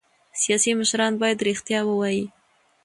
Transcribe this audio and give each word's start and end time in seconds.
سیاسي 0.41 0.71
مشران 0.79 1.13
باید 1.21 1.43
رښتیا 1.47 1.79
ووايي 1.85 2.23